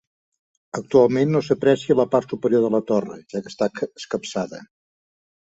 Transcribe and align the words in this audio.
Actualment 0.79 1.33
no 1.35 1.41
s'aprecia 1.49 1.97
la 2.01 2.07
part 2.15 2.33
superior 2.35 2.65
de 2.65 2.71
la 2.77 2.81
torre, 2.93 3.21
ja 3.35 3.45
que 3.45 3.55
està 3.55 3.71
escapçada. 3.91 4.65